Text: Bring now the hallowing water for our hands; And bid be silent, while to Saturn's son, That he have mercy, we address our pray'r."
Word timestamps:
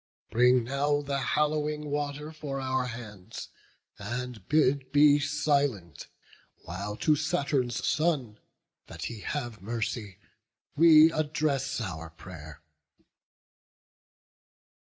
Bring 0.31 0.63
now 0.63 1.03
the 1.03 1.19
hallowing 1.19 1.85
water 1.91 2.31
for 2.31 2.59
our 2.59 2.87
hands; 2.87 3.49
And 3.99 4.47
bid 4.47 4.91
be 4.91 5.19
silent, 5.19 6.07
while 6.63 6.95
to 6.97 7.15
Saturn's 7.15 7.85
son, 7.87 8.39
That 8.87 9.03
he 9.03 9.19
have 9.19 9.61
mercy, 9.61 10.17
we 10.75 11.11
address 11.13 11.79
our 11.79 12.09
pray'r." 12.09 12.63